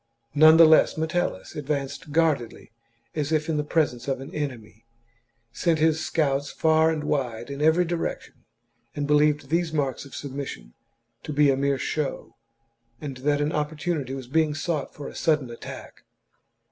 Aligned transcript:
None 0.33 0.57
the 0.57 0.65
less 0.65 0.97
Metellus 0.97 1.55
advanced 1.55 2.11
guardedly 2.11 2.71
as 3.13 3.31
if 3.31 3.47
in 3.47 3.57
the 3.57 3.63
presence 3.63 4.07
of 4.07 4.19
an 4.19 4.33
enemy, 4.33 4.83
sent 5.53 5.77
his 5.77 6.03
scouts 6.03 6.49
far 6.49 6.89
and 6.89 7.03
wide 7.03 7.51
in 7.51 7.61
every 7.61 7.85
direction, 7.85 8.33
and 8.95 9.05
believed 9.05 9.49
these 9.51 9.71
marks 9.71 10.03
of 10.03 10.13
submis 10.13 10.47
sion 10.47 10.73
to 11.21 11.31
be 11.31 11.51
a 11.51 11.55
mere 11.55 11.77
show, 11.77 12.35
and 12.99 13.17
that 13.17 13.41
an 13.41 13.51
opportunity 13.51 14.15
was 14.15 14.25
being 14.27 14.55
sought 14.55 14.91
for 14.91 15.07
a 15.07 15.13
sudden 15.13 15.51
attack. 15.51 16.01